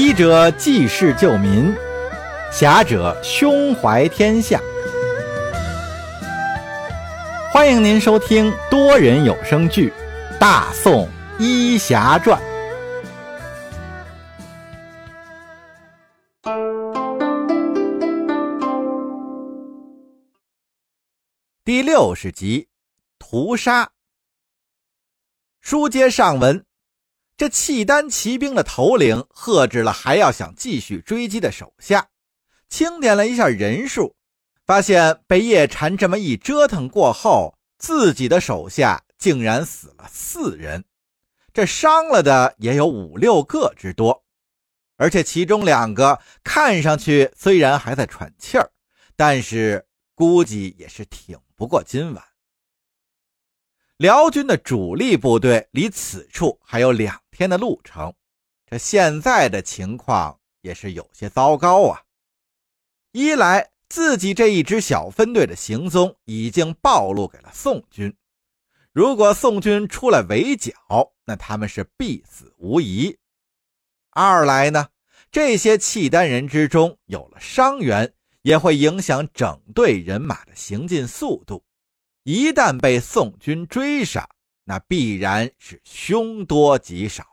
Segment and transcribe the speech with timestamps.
[0.00, 1.74] 医者济世救民，
[2.52, 4.60] 侠者胸怀天下。
[7.52, 9.90] 欢迎您收听多人有声剧
[10.38, 11.08] 《大宋
[11.40, 12.40] 医侠传》
[21.64, 22.68] 第六十集：
[23.18, 23.90] 屠杀。
[25.60, 26.67] 书接上文。
[27.38, 32.08] 这契丹骑兵的头领喝止了还要想继续追击的手下，
[32.68, 34.16] 清点了一下人数，
[34.66, 40.84] 发现被叶禅这么一折腾过后，自己的手下竟然死了四人，
[41.54, 44.24] 这伤了的也有五六个之多，
[44.96, 48.68] 而且其中两个看上去虽然还在喘气儿，
[49.14, 49.86] 但是
[50.16, 52.24] 估计也是挺不过今晚。
[53.98, 58.14] 辽军的主力部队离此处还有两天的路程，
[58.64, 62.02] 这现在的情况也是有些糟糕啊！
[63.10, 68.16] 一来自己这一支小分队的行踪已经暴露给了宋军，
[68.92, 70.72] 如果宋军出来围剿，
[71.24, 73.16] 那他们是必死无疑；
[74.10, 74.90] 二来呢，
[75.32, 81.64] 这些契丹人之中有了伤员，也会影响整队人马的行进速度。
[82.30, 84.28] 一旦被宋军追上，
[84.64, 87.24] 那必然是凶多吉少。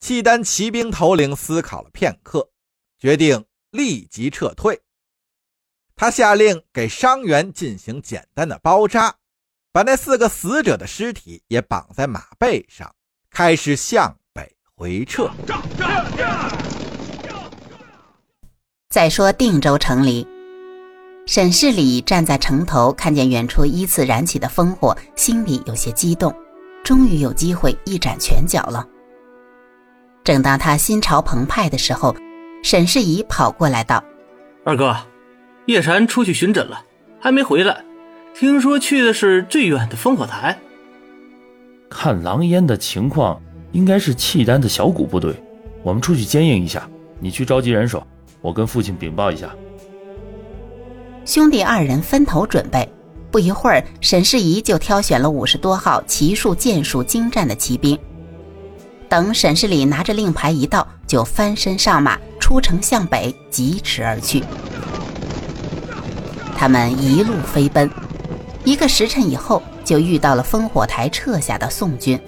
[0.00, 2.50] 契丹骑兵头领思考了片刻，
[2.98, 4.82] 决定立即撤退。
[5.94, 9.18] 他下令给伤员进行简单的包扎，
[9.70, 12.92] 把那四个死者的尸体也绑在马背上，
[13.30, 15.30] 开始向北回撤。
[18.88, 20.26] 再说定州城里。
[21.30, 26.34] 沈世礼站在城头，看见远处依次燃起的烽火，心里有些激动，
[26.82, 28.84] 终于有机会一展拳脚了。
[30.24, 32.16] 正当他心潮澎湃的时候，
[32.64, 34.02] 沈世仪跑过来道
[34.66, 34.96] ：“二哥，
[35.66, 36.82] 叶禅出去巡诊了，
[37.20, 37.84] 还没回来。
[38.34, 40.58] 听说去的是最远的烽火台。
[41.88, 43.40] 看狼烟的情况，
[43.70, 45.32] 应该是契丹的小股部队。
[45.84, 46.90] 我们出去接应一下，
[47.20, 48.04] 你去召集人手，
[48.40, 49.48] 我跟父亲禀报一下。”
[51.30, 52.92] 兄弟二人分头准备，
[53.30, 57.96] 不一会儿，沈世仪就挑选了五十多号骑术剑术精湛的骑兵。
[59.08, 64.42] 等沈世礼拿着令牌一到，就翻身上马，出城向北疾驰而去。
[66.56, 67.88] 他们一路飞奔，
[68.64, 72.18] 一个时辰以后，就遇到了烽火台撤下的宋军。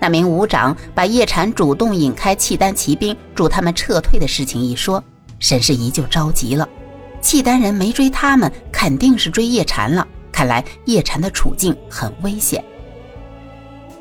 [0.00, 5.04] 那名武长把叶禅主动引开契丹骑兵，助他们撤退的事情一说，
[5.40, 6.66] 沈世仪就着急了。
[7.22, 10.06] 契丹人没追他们，肯定是追叶禅了。
[10.30, 12.62] 看来叶禅的处境很危险。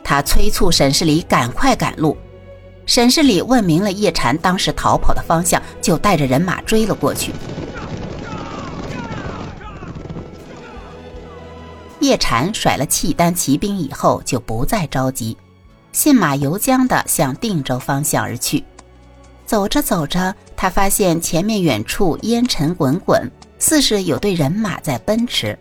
[0.03, 2.17] 他催促沈世礼赶快赶路。
[2.87, 7.31] 沈世礼问明了叶禅当时逃跑的方向，就带着人马追了过去。
[11.99, 15.37] 叶禅甩了契丹骑兵以后，就不再着急，
[15.91, 18.63] 信马由缰地向定州方向而去。
[19.51, 23.29] 走着走着，他发现前面远处烟尘滚滚，
[23.59, 25.59] 似是有队人马在奔驰。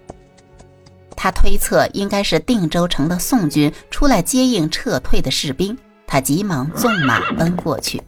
[1.16, 8.00] 他推测应该是定州城的宋军出来接应撤退的士兵，他急忙纵马奔过去。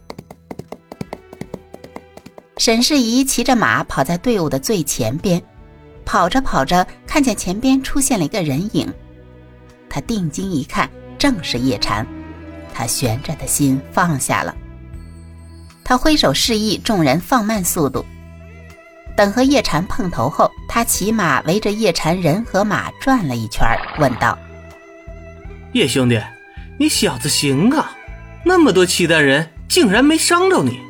[2.59, 5.43] 沈世仪骑着马跑在队伍的最前边，
[6.05, 8.89] 跑着跑着，看见前边出现了一个人影，
[9.91, 10.89] 他定睛一看，
[11.19, 12.07] 正是叶禅，
[12.73, 14.55] 他悬着的心放下了。
[15.85, 18.05] 他挥手示意众人放慢速度。
[19.15, 23.67] 等和叶禅碰头后，他骑马围着叶禅人和马转了一圈，
[23.99, 24.39] 问道
[25.75, 26.19] ：“叶兄弟，
[26.79, 27.95] 你小子行啊！
[28.45, 30.81] 那么多契丹人，竟然没伤着你。”“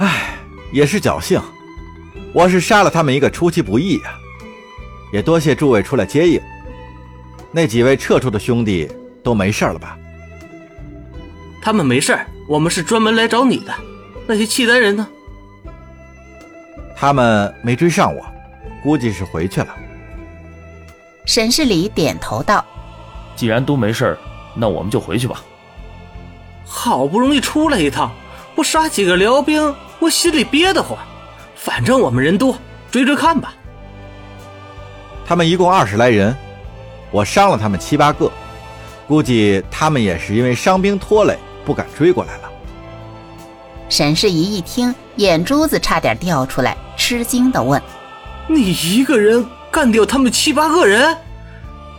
[0.00, 0.34] 哎，
[0.72, 1.40] 也是侥幸，
[2.34, 4.14] 我是杀了他们一个出其不意呀。
[5.12, 6.40] 也多谢诸位出来接应。
[7.52, 8.90] 那几位撤出的兄弟
[9.22, 9.96] 都没事了吧
[11.62, 12.18] ？”“他们没事。”
[12.48, 13.72] 我们是专门来找你的，
[14.26, 15.06] 那些契丹人呢？
[16.96, 18.24] 他们没追上我，
[18.82, 19.68] 估计是回去了。
[21.24, 22.64] 沈世礼点头道
[23.36, 24.18] ：“既然都没事
[24.54, 25.42] 那我们就回去吧。
[26.64, 28.12] 好不容易出来一趟，
[28.54, 30.98] 不杀几个辽兵，我心里憋得慌。
[31.54, 32.56] 反正我们人多，
[32.90, 33.54] 追追看吧。
[35.24, 36.36] 他们一共二十来人，
[37.12, 38.30] 我伤了他们七八个，
[39.06, 42.50] 估计他们也是因为伤兵拖累。”不敢追过来了。
[43.88, 47.80] 沈世仪一听，眼珠子差点掉出来，吃惊的问
[48.48, 51.16] ：“你一个人干掉他们七八个人？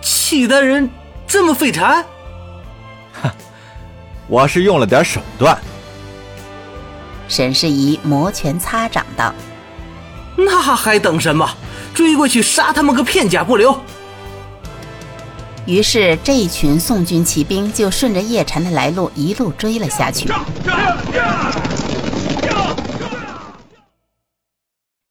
[0.01, 0.89] 契丹人
[1.27, 2.03] 这么废柴
[4.27, 5.57] ？”“我是用了点手段。
[7.27, 9.33] 沈世宜摩拳擦掌道
[10.35, 11.47] ：“那还等什么？
[11.93, 13.79] 追过去杀他们个片甲不留！”
[15.65, 20.29] 于是这一群宋军骑兵就顺着叶禅的来路一路追了下去。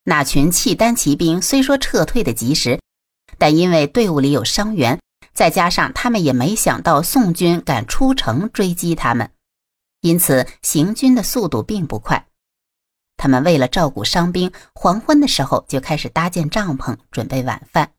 [0.05, 2.81] 那群契丹骑兵虽说撤退的及时，
[3.39, 4.99] 但因为队伍里有伤员，
[5.33, 9.31] 再加上他们也没想到宋军敢出城追击他们，
[10.01, 12.27] 因此行军的速度并不快。
[13.17, 17.93] 他们为了照顾伤兵，黄昏的时候就开始搭建帐篷，准备晚饭。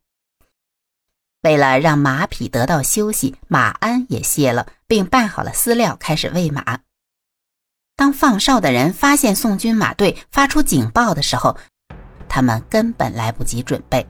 [1.43, 6.79] 为了让马匹得到休息，马鞍也卸了，并拌好了饲料，开始喂马。
[7.97, 11.57] 当放哨的人发现宋军马队发出警报的时候，
[12.29, 14.07] 他们根本来不及准备，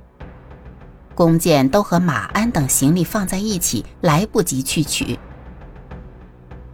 [1.16, 5.20] 弓箭都和马鞍等行李放在一起，来不及去取，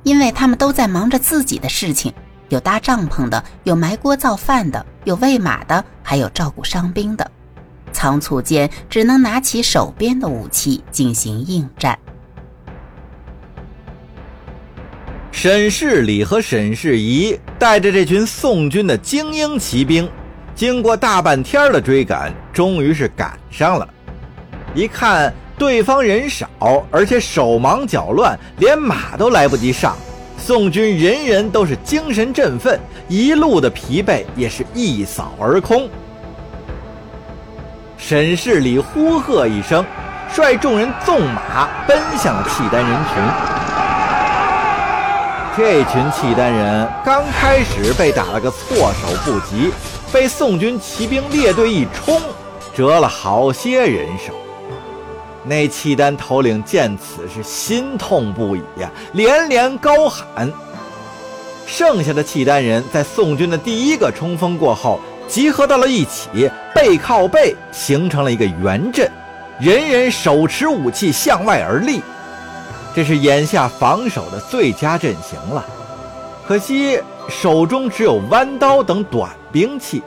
[0.04, 2.14] 因为他们都在忙着自己的事情：
[2.50, 7.32] 有搭帐篷的，有埋锅造饭的，有喂马的，还有照顾伤兵的。
[7.92, 11.98] 仓促间，只能拿起手边的武器进行应战。
[15.32, 20.10] 沈世礼和沈世宜带着这群宋军的精英骑兵。
[20.54, 23.88] 经过大半天的追赶，终于是赶上了。
[24.76, 26.50] 一看对方人少，
[26.92, 29.96] 而且手忙脚乱，连马都来不及上。
[30.38, 32.78] 宋军人人都是精神振奋，
[33.08, 35.90] 一路的疲惫也是一扫而空。
[38.10, 39.86] 沈世礼呼喝一声，
[40.34, 43.24] 率众人纵马奔向了契丹人群。
[45.56, 49.72] 这群契丹人刚开始被打了个措手不及。
[50.12, 52.20] 被宋军骑兵列队一冲，
[52.74, 54.34] 折了好些人手。
[55.44, 60.52] 那契丹头领见此是心痛不已呀，连连高喊。
[61.68, 69.10] 剩下的契丹人在宋军的第一个冲锋过后，集合到了一起，背靠背形成了一个圆阵，
[69.60, 72.02] 人人手持武器向外而立。
[72.96, 75.64] 这是眼下防守的最佳阵型了。
[76.48, 77.00] 可惜
[77.30, 79.30] 手中只有弯刀等短。
[79.52, 80.04] 兵器，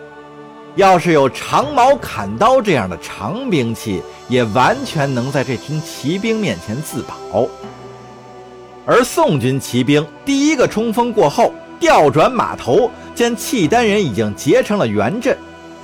[0.76, 7.48] 要是有长矛、砍刀这样的长兵器，也完全能在这群骑兵面前自保。
[8.86, 11.52] 而宋军骑兵第一个冲锋过后，
[11.82, 15.36] 调转马头，见契丹人已经结成了圆阵，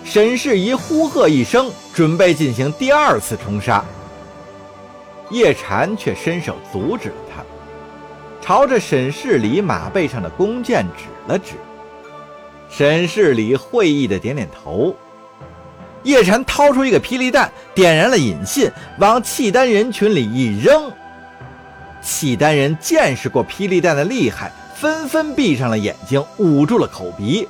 [0.05, 3.85] 沈世宜呼喝一声，准备进行第二次冲杀。
[5.31, 7.43] 叶禅却伸手阻止了他，
[8.41, 11.55] 朝着沈世礼马背上的弓箭指了指。
[12.71, 14.95] 沈世礼会意的点点头，
[16.05, 20.93] 叶禅掏出一个霹雳弹，点燃了引信，往契丹人群里一扔。
[22.01, 27.49] 契丹人见识过霹雳弹的厉害，纷纷闭上了眼睛，捂住了口鼻。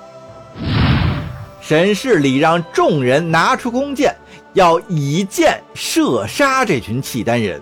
[1.61, 4.17] 沈世礼让众人拿出弓箭，
[4.55, 7.61] 要以箭射杀这群契丹人。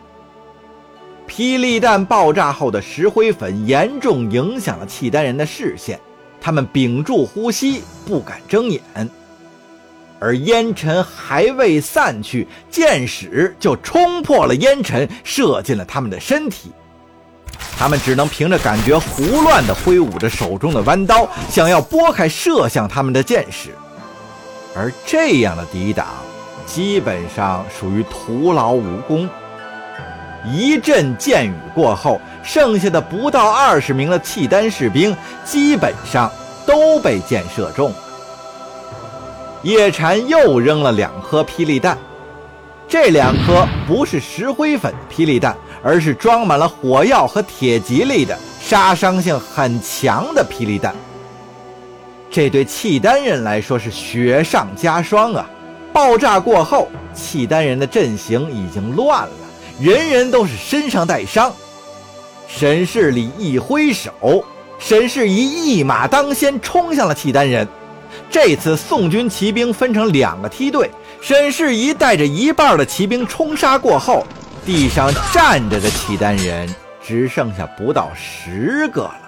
[1.27, 5.99] 霹雳弹爆炸后的石灰粉严重影响了契丹人的视线。
[6.41, 8.81] 他们屏住呼吸，不敢睁眼，
[10.21, 16.71] 而烟尘还未散去，箭矢就冲破了烟尘，射进了他们的身体。
[17.79, 23.75] 他们只能凭着感觉，胡乱地挥舞着手中的弯刀，想要拨开射向他们的箭矢。
[24.75, 26.07] 而这样的抵挡，
[26.65, 29.29] 基本上属于徒劳无功。
[30.47, 36.31] 一阵箭雨过后，剩下的不到二十名的契丹士兵基本上
[36.65, 37.93] 都被箭射中。
[39.63, 41.99] 叶禅又扔了两颗霹雳弹，
[42.87, 45.57] 这两颗不是石灰粉霹雳弹，
[45.87, 50.93] 而是装满了火药和铁蒺藜的杀伤性很强的霹雳弹。
[52.29, 55.49] 这对契丹人来说是雪上加霜啊！
[55.93, 59.31] 爆炸过后，契丹人的阵型已经乱了。
[59.81, 61.55] 人人都是身上带伤，
[62.49, 64.45] 沈世礼一挥手，
[64.81, 67.67] 沈世仪一马当先冲向了契丹人。
[68.29, 70.91] 这次宋军骑兵分成两个梯队，
[71.21, 74.27] 沈世仪带着一半的骑兵冲杀过后，
[74.67, 76.69] 地上站着的契丹人
[77.01, 79.21] 只剩下不到十个了。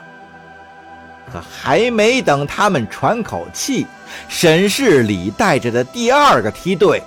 [1.32, 3.86] 可还没等他们喘口气，
[4.28, 7.00] 沈世礼带着的第二个梯队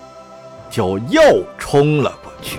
[0.69, 2.57] 就又冲了过去。